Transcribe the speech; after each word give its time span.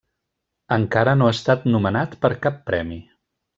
Encara 0.77 1.13
no 1.19 1.27
ha 1.27 1.35
estat 1.37 1.69
anomenat 1.73 2.17
per 2.25 2.35
a 2.37 2.41
cap 2.47 2.59
Premi. 2.73 3.01